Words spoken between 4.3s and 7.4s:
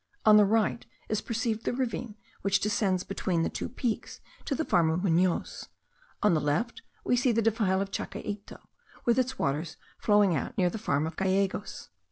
to the farm of Munoz; on the left we see the